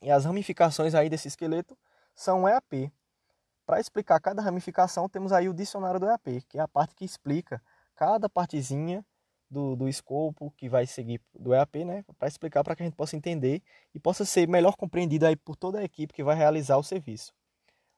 e 0.00 0.12
as 0.12 0.24
ramificações 0.24 0.94
aí 0.94 1.10
desse 1.10 1.26
esqueleto 1.26 1.76
são 2.14 2.44
o 2.44 2.48
EAP. 2.48 2.92
Para 3.66 3.80
explicar 3.80 4.20
cada 4.20 4.40
ramificação, 4.40 5.08
temos 5.08 5.32
aí 5.32 5.48
o 5.48 5.54
dicionário 5.54 5.98
do 5.98 6.06
EAP, 6.06 6.42
que 6.48 6.56
é 6.56 6.60
a 6.60 6.68
parte 6.68 6.94
que 6.94 7.04
explica 7.04 7.60
cada 7.96 8.28
partezinha 8.28 9.04
do, 9.50 9.74
do 9.74 9.88
escopo 9.88 10.52
que 10.56 10.68
vai 10.68 10.86
seguir 10.86 11.20
do 11.34 11.52
EAP, 11.52 11.84
né, 11.84 12.04
para 12.16 12.28
explicar 12.28 12.62
para 12.62 12.76
que 12.76 12.84
a 12.84 12.86
gente 12.86 12.94
possa 12.94 13.16
entender 13.16 13.60
e 13.92 13.98
possa 13.98 14.24
ser 14.24 14.46
melhor 14.46 14.76
compreendido 14.76 15.26
aí 15.26 15.34
por 15.34 15.56
toda 15.56 15.80
a 15.80 15.84
equipe 15.84 16.14
que 16.14 16.22
vai 16.22 16.36
realizar 16.36 16.76
o 16.76 16.84
serviço. 16.84 17.34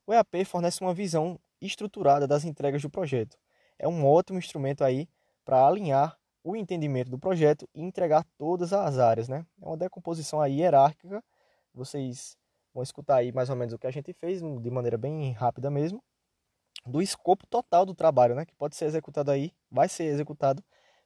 O 0.06 0.14
EAP 0.14 0.46
fornece 0.46 0.80
uma 0.80 0.94
visão 0.94 1.38
estruturada 1.60 2.26
das 2.26 2.44
entregas 2.44 2.82
do 2.82 2.90
projeto. 2.90 3.36
É 3.78 3.86
um 3.86 4.06
ótimo 4.06 4.38
instrumento 4.38 4.82
aí 4.82 5.08
para 5.44 5.66
alinhar 5.66 6.18
o 6.42 6.56
entendimento 6.56 7.10
do 7.10 7.18
projeto 7.18 7.68
e 7.74 7.82
entregar 7.82 8.24
todas 8.36 8.72
as 8.72 8.98
áreas, 8.98 9.28
né? 9.28 9.46
É 9.60 9.66
uma 9.66 9.76
decomposição 9.76 10.40
aí 10.40 10.60
hierárquica. 10.60 11.22
Vocês 11.74 12.36
vão 12.72 12.82
escutar 12.82 13.16
aí 13.16 13.32
mais 13.32 13.50
ou 13.50 13.56
menos 13.56 13.74
o 13.74 13.78
que 13.78 13.86
a 13.86 13.90
gente 13.90 14.12
fez 14.12 14.40
de 14.40 14.70
maneira 14.70 14.96
bem 14.96 15.32
rápida 15.32 15.70
mesmo, 15.70 16.02
do 16.86 17.02
escopo 17.02 17.46
total 17.46 17.84
do 17.84 17.94
trabalho, 17.94 18.34
né? 18.34 18.44
Que 18.44 18.54
pode 18.54 18.76
ser 18.76 18.86
executado 18.86 19.30
aí, 19.30 19.52
vai 19.70 19.88
ser 19.88 20.04
executado 20.04 20.62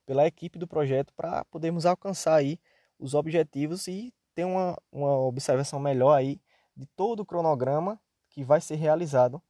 pela 0.07 0.27
equipe 0.27 0.59
do 0.59 0.67
projeto 0.67 1.13
para 1.15 1.45
podermos 1.47 1.87
alcançar 1.87 2.35
aí 2.37 2.59
os 2.99 3.15
objetivos 3.15 3.89
e 3.89 4.13
ter 4.35 4.45
uma, 4.45 4.77
uma 4.91 5.17
observação 5.19 5.79
melhor 5.79 6.15
aí 6.15 6.41
de 6.77 6.87
todo 6.87 7.21
o 7.21 7.27
cronograma 7.27 8.01
que 8.31 8.43
vai 8.45 8.61
ser 8.61 8.77
realizado 8.77 9.43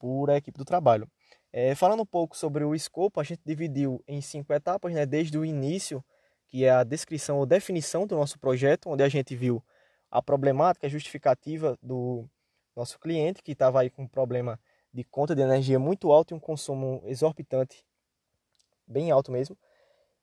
por 0.00 0.30
a 0.30 0.36
equipe 0.36 0.58
do 0.58 0.64
trabalho. 0.64 1.08
É, 1.52 1.74
falando 1.74 2.02
um 2.02 2.06
pouco 2.06 2.36
sobre 2.36 2.64
o 2.64 2.74
escopo, 2.74 3.20
a 3.20 3.24
gente 3.24 3.42
dividiu 3.44 4.02
em 4.08 4.20
cinco 4.20 4.52
etapas, 4.52 4.92
né, 4.92 5.04
desde 5.04 5.36
o 5.38 5.44
início, 5.44 6.02
que 6.48 6.64
é 6.64 6.70
a 6.70 6.82
descrição 6.82 7.38
ou 7.38 7.46
definição 7.46 8.06
do 8.06 8.16
nosso 8.16 8.38
projeto, 8.38 8.88
onde 8.88 9.02
a 9.02 9.08
gente 9.08 9.36
viu 9.36 9.62
a 10.10 10.22
problemática 10.22 10.88
justificativa 10.88 11.78
do 11.82 12.24
nosso 12.74 12.98
cliente, 12.98 13.42
que 13.42 13.52
estava 13.52 13.80
aí 13.80 13.90
com 13.90 14.02
um 14.02 14.08
problema 14.08 14.58
de 14.92 15.04
conta 15.04 15.34
de 15.34 15.42
energia 15.42 15.78
muito 15.78 16.10
alto 16.10 16.32
e 16.32 16.36
um 16.36 16.40
consumo 16.40 17.02
exorbitante, 17.04 17.84
bem 18.86 19.10
alto 19.10 19.30
mesmo. 19.30 19.56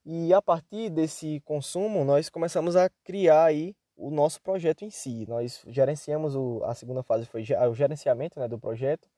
E 0.05 0.33
a 0.33 0.41
partir 0.41 0.89
desse 0.89 1.41
consumo, 1.41 2.03
nós 2.03 2.29
começamos 2.29 2.75
a 2.75 2.89
criar 3.03 3.45
aí 3.45 3.75
o 3.95 4.09
nosso 4.09 4.41
projeto 4.41 4.83
em 4.83 4.89
si. 4.89 5.25
Nós 5.27 5.63
gerenciamos 5.67 6.35
o, 6.35 6.61
a 6.63 6.73
segunda 6.73 7.03
fase 7.03 7.25
foi 7.25 7.41
o 7.41 7.73
gerenciamento 7.73 8.39
né, 8.39 8.47
do 8.47 8.59
projeto, 8.59 9.09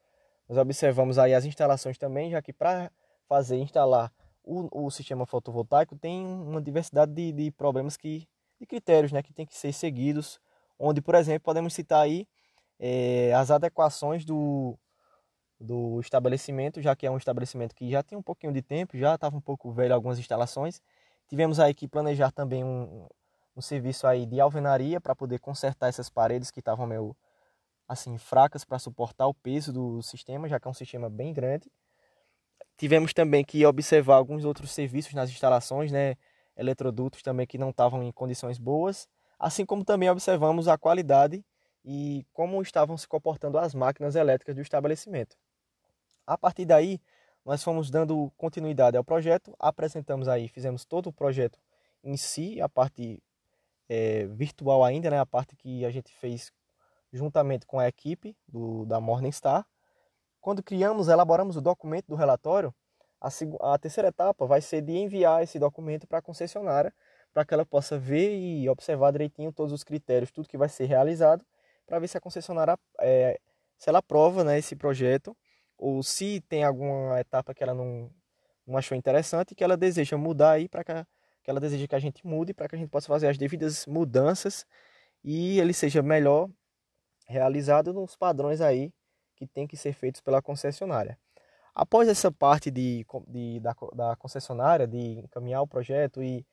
nós 0.49 0.57
observamos 0.57 1.19
aí 1.19 1.35
as 1.35 1.45
instalações 1.45 1.97
também, 1.97 2.31
já 2.31 2.41
que 2.41 2.51
para 2.51 2.91
fazer 3.27 3.57
instalar 3.57 4.11
o, 4.43 4.85
o, 4.85 4.89
sistema 4.89 5.27
fotovoltaico 5.27 5.95
tem 5.95 6.25
uma 6.25 6.59
diversidade 6.59 7.13
de, 7.13 7.31
de 7.31 7.51
problemas 7.51 7.95
que 7.95 8.27
de 8.59 8.65
critérios, 8.65 9.11
né, 9.11 9.21
que 9.21 9.31
tem 9.31 9.45
que 9.45 9.55
ser 9.55 9.71
seguidos, 9.71 10.39
onde, 10.77 11.01
por 11.01 11.15
exemplo, 11.15 11.41
podemos 11.41 11.73
citar 11.73 12.01
aí 12.01 12.27
é, 12.79 13.31
as 13.33 13.51
adequações 13.51 14.25
do, 14.25 14.77
do 15.59 15.99
estabelecimento, 15.99 16.81
já 16.81 16.95
que 16.95 17.05
é 17.05 17.11
um 17.11 17.17
estabelecimento 17.17 17.75
que 17.75 17.89
já 17.89 18.01
tem 18.01 18.17
um 18.17 18.21
pouquinho 18.21 18.51
de 18.51 18.61
tempo, 18.61 18.97
já 18.97 19.15
estava 19.15 19.37
um 19.37 19.41
pouco 19.41 19.71
velho 19.71 19.93
algumas 19.93 20.19
instalações. 20.19 20.81
Tivemos 21.27 21.59
aí 21.59 21.73
que 21.73 21.87
planejar 21.87 22.31
também 22.31 22.63
um, 22.63 23.07
um 23.55 23.61
serviço 23.61 24.07
aí 24.07 24.25
de 24.25 24.41
alvenaria 24.41 24.99
para 24.99 25.15
poder 25.15 25.39
consertar 25.39 25.87
essas 25.87 26.09
paredes 26.09 26.49
que 26.51 26.59
estavam 26.59 26.87
meio 26.87 27.15
assim 27.89 28.19
fracas 28.19 28.63
para 28.63 28.77
suportar 28.77 29.25
o 29.25 29.33
peso 29.33 29.73
do 29.73 29.99
sistema, 30.03 30.47
já 30.47 30.59
que 30.59 30.67
é 30.67 30.71
um 30.71 30.75
sistema 30.75 31.09
bem 31.09 31.33
grande. 31.33 31.71
Tivemos 32.77 33.15
também 33.15 33.43
que 33.43 33.65
observar 33.65 34.15
alguns 34.15 34.45
outros 34.45 34.71
serviços 34.71 35.15
nas 35.15 35.31
instalações, 35.31 35.91
né, 35.91 36.15
eletrodutos 36.55 37.23
também 37.23 37.47
que 37.47 37.57
não 37.57 37.71
estavam 37.71 38.03
em 38.03 38.11
condições 38.11 38.59
boas, 38.59 39.09
assim 39.39 39.65
como 39.65 39.83
também 39.83 40.07
observamos 40.07 40.67
a 40.67 40.77
qualidade 40.77 41.43
e 41.83 42.23
como 42.31 42.61
estavam 42.61 42.95
se 42.95 43.07
comportando 43.07 43.57
as 43.57 43.73
máquinas 43.73 44.15
elétricas 44.15 44.55
do 44.55 44.61
estabelecimento. 44.61 45.35
A 46.27 46.37
partir 46.37 46.65
daí, 46.65 47.01
nós 47.43 47.63
fomos 47.63 47.89
dando 47.89 48.31
continuidade 48.37 48.97
ao 48.97 49.03
projeto, 49.03 49.55
apresentamos 49.57 50.27
aí, 50.27 50.47
fizemos 50.47 50.85
todo 50.85 51.07
o 51.07 51.13
projeto 51.13 51.57
em 52.03 52.15
si, 52.15 52.61
a 52.61 52.69
parte 52.69 53.19
é, 53.89 54.27
virtual 54.27 54.83
ainda, 54.83 55.09
né, 55.09 55.19
a 55.19 55.25
parte 55.25 55.55
que 55.55 55.83
a 55.83 55.89
gente 55.89 56.13
fez 56.13 56.51
juntamente 57.11 57.65
com 57.65 57.79
a 57.79 57.87
equipe 57.87 58.35
do, 58.47 58.85
da 58.85 58.99
Morningstar. 58.99 59.65
Quando 60.41 60.63
criamos, 60.63 61.07
elaboramos 61.07 61.57
o 61.57 61.61
documento 61.61 62.07
do 62.07 62.15
relatório, 62.15 62.73
a, 63.19 63.29
a 63.73 63.77
terceira 63.77 64.09
etapa 64.09 64.45
vai 64.45 64.61
ser 64.61 64.81
de 64.81 64.93
enviar 64.93 65.43
esse 65.43 65.59
documento 65.59 66.07
para 66.07 66.19
a 66.19 66.21
concessionária, 66.21 66.93
para 67.33 67.45
que 67.45 67.53
ela 67.53 67.65
possa 67.65 67.97
ver 67.97 68.37
e 68.37 68.67
observar 68.69 69.11
direitinho 69.11 69.51
todos 69.51 69.73
os 69.73 69.83
critérios, 69.83 70.31
tudo 70.31 70.47
que 70.47 70.57
vai 70.57 70.69
ser 70.69 70.85
realizado, 70.85 71.45
para 71.85 71.99
ver 71.99 72.07
se 72.07 72.17
a 72.17 72.21
concessionária, 72.21 72.77
é, 72.99 73.39
se 73.77 73.89
ela 73.89 73.99
aprova 73.99 74.43
né, 74.43 74.57
esse 74.57 74.75
projeto, 74.75 75.35
ou 75.77 76.01
se 76.03 76.41
tem 76.41 76.63
alguma 76.63 77.19
etapa 77.19 77.53
que 77.53 77.63
ela 77.63 77.73
não, 77.73 78.09
não 78.65 78.77
achou 78.77 78.97
interessante, 78.97 79.55
que 79.55 79.63
ela 79.63 79.77
deseja 79.77 80.17
mudar 80.17 80.51
aí, 80.51 80.67
para 80.69 80.83
que, 80.83 80.93
que 81.43 81.49
ela 81.49 81.59
deseja 81.59 81.87
que 81.87 81.95
a 81.95 81.99
gente 81.99 82.25
mude, 82.25 82.53
para 82.53 82.67
que 82.67 82.75
a 82.75 82.79
gente 82.79 82.89
possa 82.89 83.07
fazer 83.07 83.27
as 83.27 83.37
devidas 83.37 83.85
mudanças 83.85 84.65
e 85.23 85.59
ele 85.59 85.73
seja 85.73 86.01
melhor 86.01 86.49
realizado 87.29 87.93
nos 87.93 88.15
padrões 88.15 88.59
aí 88.59 88.91
que 89.35 89.45
tem 89.45 89.67
que 89.67 89.77
ser 89.77 89.93
feitos 89.93 90.19
pela 90.19 90.41
concessionária. 90.41 91.17
Após 91.73 92.09
essa 92.09 92.31
parte 92.31 92.71
de, 92.71 93.05
de 93.27 93.59
da, 93.59 93.75
da, 93.93 94.15
concessionária, 94.15 94.87
de 94.87 95.19
encaminhar 95.19 95.61
o 95.61 95.67
projeto 95.67 96.21
e, 96.21 96.45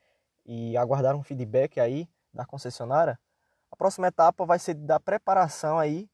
e 0.45 0.77
aguardar 0.77 1.15
um 1.15 1.23
feedback 1.23 1.79
aí 1.79 2.07
da 2.31 2.45
concessionária, 2.45 3.19
a 3.71 3.75
próxima 3.75 4.07
etapa 4.07 4.45
vai 4.45 4.59
ser 4.59 4.75
da 4.75 4.99
preparação 4.99 5.77
aí 5.79 6.07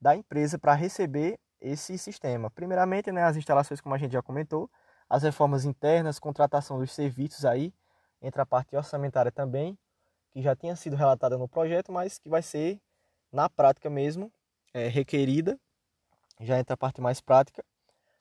da 0.00 0.14
empresa 0.14 0.58
para 0.58 0.74
receber 0.74 1.38
esse 1.60 1.96
sistema. 1.96 2.50
Primeiramente, 2.50 3.10
né, 3.10 3.22
as 3.22 3.36
instalações, 3.36 3.80
como 3.80 3.94
a 3.94 3.98
gente 3.98 4.12
já 4.12 4.22
comentou, 4.22 4.68
as 5.08 5.22
reformas 5.22 5.64
internas, 5.64 6.18
contratação 6.18 6.78
dos 6.78 6.92
serviços 6.92 7.44
aí, 7.44 7.72
entre 8.20 8.42
a 8.42 8.46
parte 8.46 8.76
orçamentária 8.76 9.32
também, 9.32 9.78
que 10.30 10.42
já 10.42 10.54
tinha 10.54 10.76
sido 10.76 10.96
relatada 10.96 11.38
no 11.38 11.48
projeto, 11.48 11.90
mas 11.90 12.18
que 12.18 12.28
vai 12.28 12.42
ser 12.42 12.80
na 13.32 13.48
prática 13.48 13.90
mesmo, 13.90 14.32
é, 14.72 14.88
requerida, 14.88 15.58
já 16.40 16.58
entra 16.58 16.74
a 16.74 16.76
parte 16.76 17.00
mais 17.00 17.20
prática. 17.20 17.64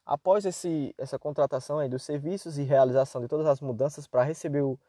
Após 0.06 0.46
esse, 0.46 0.94
essa 0.98 1.20
contratação 1.20 1.80
aí 1.80 1.90
dos 1.90 2.04
serviços 2.04 2.58
e 2.58 2.64
realização 2.64 3.22
de 3.22 3.28
todas 3.28 3.46
as 3.46 3.60
mudanças 3.60 4.08
para 4.08 4.24
receber 4.24 4.62
o, 4.62 4.80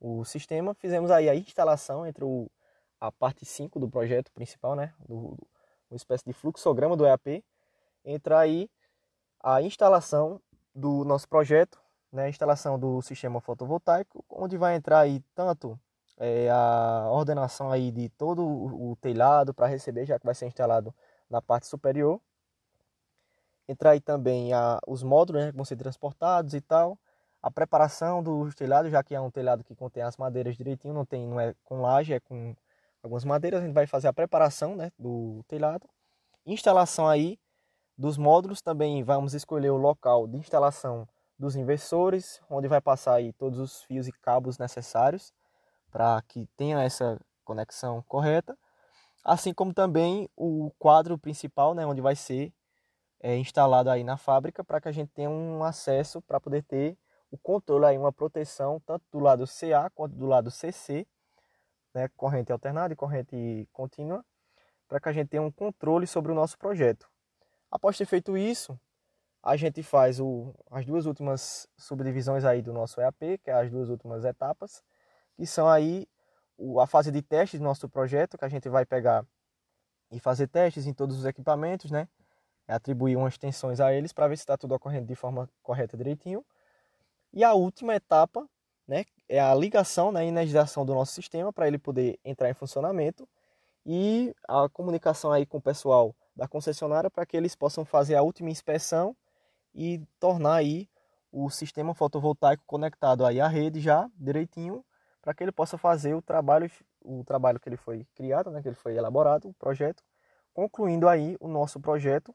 o 0.00 0.24
sistema, 0.24 0.74
fizemos 0.74 1.10
aí 1.10 1.28
a 1.28 1.34
instalação 1.34 2.06
entre 2.06 2.24
o, 2.24 2.50
a 3.00 3.10
parte 3.10 3.44
5 3.44 3.78
do 3.78 3.88
projeto 3.88 4.30
principal, 4.32 4.74
né, 4.74 4.92
do, 5.08 5.36
uma 5.90 5.96
espécie 5.96 6.24
de 6.24 6.32
fluxograma 6.32 6.96
do 6.96 7.06
EAP, 7.06 7.44
entra 8.04 8.40
aí 8.40 8.68
a 9.42 9.62
instalação 9.62 10.40
do 10.74 11.04
nosso 11.04 11.28
projeto, 11.28 11.80
né, 12.12 12.24
a 12.24 12.28
instalação 12.28 12.78
do 12.78 13.00
sistema 13.02 13.40
fotovoltaico, 13.40 14.24
onde 14.28 14.56
vai 14.56 14.76
entrar 14.76 15.00
aí 15.00 15.20
tanto 15.34 15.78
é, 16.18 16.48
a 16.50 17.08
ordenação 17.10 17.70
aí 17.70 17.90
de 17.90 18.08
todo 18.10 18.44
o 18.44 18.96
telhado 18.96 19.52
para 19.52 19.66
receber, 19.66 20.06
já 20.06 20.18
que 20.18 20.24
vai 20.24 20.34
ser 20.34 20.46
instalado 20.46 20.94
na 21.28 21.42
parte 21.42 21.66
superior. 21.66 22.20
Entrar 23.68 23.90
aí 23.90 24.00
também 24.00 24.52
a, 24.52 24.78
os 24.86 25.02
módulos 25.02 25.42
né, 25.42 25.50
que 25.50 25.56
vão 25.56 25.64
ser 25.64 25.76
transportados 25.76 26.54
e 26.54 26.60
tal. 26.60 26.98
A 27.42 27.50
preparação 27.50 28.22
do 28.22 28.52
telhado, 28.54 28.88
já 28.88 29.02
que 29.02 29.14
é 29.14 29.20
um 29.20 29.30
telhado 29.30 29.62
que 29.62 29.74
contém 29.74 30.02
as 30.02 30.16
madeiras 30.16 30.56
direitinho, 30.56 30.94
não, 30.94 31.04
tem, 31.04 31.26
não 31.26 31.38
é 31.38 31.54
com 31.64 31.80
laje, 31.82 32.14
é 32.14 32.20
com 32.20 32.54
algumas 33.02 33.24
madeiras. 33.24 33.60
A 33.60 33.64
gente 33.64 33.74
vai 33.74 33.86
fazer 33.86 34.08
a 34.08 34.12
preparação 34.12 34.74
né, 34.74 34.90
do 34.98 35.44
telhado. 35.48 35.88
Instalação 36.46 37.08
aí 37.08 37.38
dos 37.98 38.16
módulos, 38.16 38.60
também 38.60 39.02
vamos 39.02 39.34
escolher 39.34 39.70
o 39.70 39.76
local 39.76 40.26
de 40.26 40.36
instalação 40.36 41.08
dos 41.38 41.56
inversores, 41.56 42.40
onde 42.48 42.68
vai 42.68 42.80
passar 42.80 43.14
aí 43.14 43.32
todos 43.32 43.58
os 43.58 43.82
fios 43.82 44.06
e 44.06 44.12
cabos 44.12 44.58
necessários 44.58 45.32
para 45.96 46.20
que 46.28 46.46
tenha 46.58 46.82
essa 46.82 47.18
conexão 47.42 48.02
correta, 48.06 48.54
assim 49.24 49.54
como 49.54 49.72
também 49.72 50.28
o 50.36 50.70
quadro 50.78 51.16
principal, 51.16 51.72
né, 51.72 51.86
onde 51.86 52.02
vai 52.02 52.14
ser 52.14 52.52
é, 53.18 53.38
instalado 53.38 53.88
aí 53.88 54.04
na 54.04 54.18
fábrica 54.18 54.62
para 54.62 54.78
que 54.78 54.88
a 54.88 54.92
gente 54.92 55.08
tenha 55.14 55.30
um 55.30 55.64
acesso 55.64 56.20
para 56.20 56.38
poder 56.38 56.62
ter 56.64 56.98
o 57.30 57.38
controle 57.38 57.86
aí, 57.86 57.96
uma 57.96 58.12
proteção 58.12 58.78
tanto 58.84 59.06
do 59.10 59.18
lado 59.18 59.46
CA 59.46 59.88
quanto 59.88 60.14
do 60.14 60.26
lado 60.26 60.50
CC, 60.50 61.06
né, 61.94 62.08
corrente 62.14 62.52
alternada 62.52 62.92
e 62.92 62.96
corrente 62.96 63.66
contínua, 63.72 64.22
para 64.86 65.00
que 65.00 65.08
a 65.08 65.12
gente 65.12 65.28
tenha 65.28 65.42
um 65.42 65.50
controle 65.50 66.06
sobre 66.06 66.30
o 66.30 66.34
nosso 66.34 66.58
projeto. 66.58 67.08
Após 67.70 67.96
ter 67.96 68.04
feito 68.04 68.36
isso, 68.36 68.78
a 69.42 69.56
gente 69.56 69.82
faz 69.82 70.20
o, 70.20 70.54
as 70.70 70.84
duas 70.84 71.06
últimas 71.06 71.66
subdivisões 71.74 72.44
aí 72.44 72.60
do 72.60 72.74
nosso 72.74 73.00
EAP, 73.00 73.38
que 73.42 73.48
é 73.48 73.54
as 73.54 73.70
duas 73.70 73.88
últimas 73.88 74.26
etapas, 74.26 74.84
que 75.36 75.46
são 75.46 75.68
aí 75.68 76.08
a 76.80 76.86
fase 76.86 77.12
de 77.12 77.22
teste 77.22 77.58
do 77.58 77.64
nosso 77.64 77.88
projeto, 77.88 78.38
que 78.38 78.44
a 78.44 78.48
gente 78.48 78.68
vai 78.68 78.86
pegar 78.86 79.24
e 80.10 80.18
fazer 80.18 80.48
testes 80.48 80.86
em 80.86 80.94
todos 80.94 81.18
os 81.18 81.24
equipamentos, 81.24 81.90
né? 81.90 82.08
Atribuir 82.66 83.16
umas 83.16 83.36
tensões 83.36 83.80
a 83.80 83.92
eles 83.92 84.12
para 84.12 84.26
ver 84.28 84.36
se 84.36 84.42
está 84.42 84.56
tudo 84.56 84.74
ocorrendo 84.74 85.06
de 85.06 85.14
forma 85.14 85.48
correta 85.62 85.96
direitinho. 85.96 86.44
E 87.32 87.44
a 87.44 87.52
última 87.52 87.94
etapa, 87.94 88.48
né, 88.88 89.04
é 89.28 89.38
a 89.38 89.54
ligação, 89.54 90.10
né, 90.10 90.24
energização 90.24 90.86
do 90.86 90.94
nosso 90.94 91.12
sistema 91.12 91.52
para 91.52 91.68
ele 91.68 91.78
poder 91.78 92.18
entrar 92.24 92.48
em 92.48 92.54
funcionamento 92.54 93.28
e 93.84 94.34
a 94.48 94.68
comunicação 94.68 95.30
aí 95.32 95.44
com 95.44 95.58
o 95.58 95.62
pessoal 95.62 96.14
da 96.34 96.48
concessionária 96.48 97.10
para 97.10 97.26
que 97.26 97.36
eles 97.36 97.54
possam 97.54 97.84
fazer 97.84 98.14
a 98.14 98.22
última 98.22 98.50
inspeção 98.50 99.14
e 99.74 100.00
tornar 100.18 100.56
aí 100.56 100.88
o 101.30 101.50
sistema 101.50 101.94
fotovoltaico 101.94 102.62
conectado 102.66 103.24
aí 103.26 103.40
à 103.40 103.48
rede 103.48 103.80
já 103.80 104.08
direitinho 104.16 104.84
para 105.26 105.34
que 105.34 105.42
ele 105.42 105.50
possa 105.50 105.76
fazer 105.76 106.14
o 106.14 106.22
trabalho, 106.22 106.70
o 107.04 107.24
trabalho 107.24 107.58
que 107.58 107.68
ele 107.68 107.76
foi 107.76 108.06
criado, 108.14 108.48
né, 108.48 108.62
que 108.62 108.68
ele 108.68 108.76
foi 108.76 108.94
elaborado, 108.94 109.48
o 109.48 109.54
projeto, 109.54 110.00
concluindo 110.54 111.08
aí 111.08 111.36
o 111.40 111.48
nosso 111.48 111.80
projeto 111.80 112.32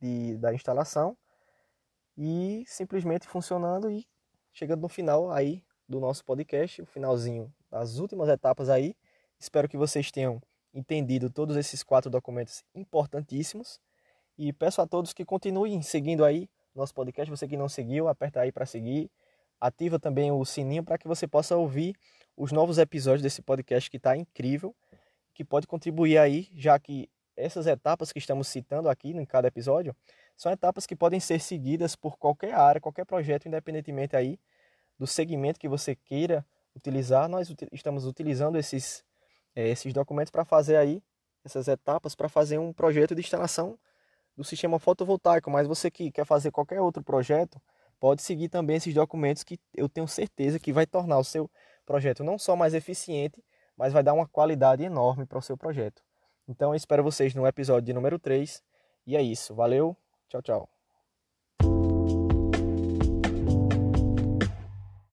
de, 0.00 0.38
da 0.38 0.54
instalação 0.54 1.14
e 2.16 2.64
simplesmente 2.66 3.28
funcionando 3.28 3.90
e 3.90 4.08
chegando 4.54 4.80
no 4.80 4.88
final 4.88 5.30
aí 5.30 5.62
do 5.86 6.00
nosso 6.00 6.24
podcast, 6.24 6.80
o 6.80 6.86
finalzinho 6.86 7.52
das 7.70 7.98
últimas 7.98 8.30
etapas 8.30 8.70
aí. 8.70 8.96
Espero 9.38 9.68
que 9.68 9.76
vocês 9.76 10.10
tenham 10.10 10.40
entendido 10.72 11.28
todos 11.28 11.58
esses 11.58 11.82
quatro 11.82 12.10
documentos 12.10 12.64
importantíssimos 12.74 13.78
e 14.38 14.50
peço 14.50 14.80
a 14.80 14.86
todos 14.86 15.12
que 15.12 15.26
continuem 15.26 15.82
seguindo 15.82 16.24
aí 16.24 16.48
nosso 16.74 16.94
podcast. 16.94 17.30
Você 17.30 17.46
que 17.46 17.58
não 17.58 17.68
seguiu, 17.68 18.08
aperta 18.08 18.40
aí 18.40 18.50
para 18.50 18.64
seguir 18.64 19.10
ativa 19.60 19.98
também 19.98 20.30
o 20.30 20.44
sininho 20.44 20.84
para 20.84 20.98
que 20.98 21.08
você 21.08 21.26
possa 21.26 21.56
ouvir 21.56 21.94
os 22.36 22.52
novos 22.52 22.78
episódios 22.78 23.22
desse 23.22 23.42
podcast 23.42 23.90
que 23.90 23.96
está 23.96 24.16
incrível, 24.16 24.74
que 25.32 25.44
pode 25.44 25.66
contribuir 25.66 26.18
aí, 26.18 26.48
já 26.54 26.78
que 26.78 27.08
essas 27.36 27.66
etapas 27.66 28.12
que 28.12 28.18
estamos 28.18 28.48
citando 28.48 28.88
aqui 28.88 29.10
em 29.10 29.24
cada 29.24 29.48
episódio 29.48 29.94
são 30.36 30.50
etapas 30.50 30.86
que 30.86 30.96
podem 30.96 31.20
ser 31.20 31.40
seguidas 31.40 31.94
por 31.94 32.16
qualquer 32.16 32.54
área, 32.54 32.80
qualquer 32.80 33.04
projeto, 33.04 33.46
independentemente 33.46 34.16
aí 34.16 34.38
do 34.98 35.06
segmento 35.06 35.58
que 35.58 35.68
você 35.68 35.94
queira 35.94 36.44
utilizar. 36.74 37.28
Nós 37.28 37.52
estamos 37.72 38.06
utilizando 38.06 38.58
esses, 38.58 39.04
é, 39.54 39.68
esses 39.68 39.92
documentos 39.92 40.30
para 40.30 40.44
fazer 40.44 40.76
aí 40.76 41.02
essas 41.44 41.68
etapas 41.68 42.14
para 42.14 42.28
fazer 42.28 42.58
um 42.58 42.72
projeto 42.72 43.14
de 43.14 43.20
instalação 43.20 43.78
do 44.36 44.42
sistema 44.42 44.78
fotovoltaico. 44.78 45.50
Mas 45.50 45.66
você 45.66 45.90
que 45.90 46.10
quer 46.10 46.24
fazer 46.24 46.50
qualquer 46.50 46.80
outro 46.80 47.02
projeto, 47.02 47.60
pode 48.00 48.22
seguir 48.22 48.48
também 48.48 48.76
esses 48.76 48.94
documentos 48.94 49.42
que 49.42 49.58
eu 49.74 49.88
tenho 49.88 50.06
certeza 50.08 50.58
que 50.58 50.72
vai 50.72 50.86
tornar 50.86 51.18
o 51.18 51.24
seu 51.24 51.50
projeto 51.86 52.24
não 52.24 52.38
só 52.38 52.56
mais 52.56 52.74
eficiente, 52.74 53.42
mas 53.76 53.92
vai 53.92 54.02
dar 54.02 54.14
uma 54.14 54.26
qualidade 54.26 54.82
enorme 54.82 55.26
para 55.26 55.38
o 55.38 55.42
seu 55.42 55.56
projeto. 55.56 56.02
Então 56.48 56.70
eu 56.70 56.74
espero 56.74 57.02
vocês 57.02 57.34
no 57.34 57.46
episódio 57.46 57.94
número 57.94 58.18
3. 58.18 58.62
E 59.06 59.16
é 59.16 59.22
isso. 59.22 59.54
Valeu. 59.54 59.96
Tchau, 60.28 60.42
tchau. 60.42 60.73